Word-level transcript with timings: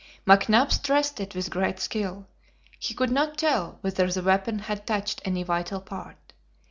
McNabbs 0.25 0.81
dressed 0.81 1.19
it 1.19 1.35
with 1.35 1.51
great 1.51 1.79
skill. 1.79 2.25
He 2.79 2.95
could 2.95 3.11
not 3.11 3.37
tell 3.37 3.77
whether 3.81 4.11
the 4.11 4.23
weapon 4.23 4.57
had 4.57 4.87
touched 4.87 5.21
any 5.25 5.43
vital 5.43 5.79
part. 5.79 6.33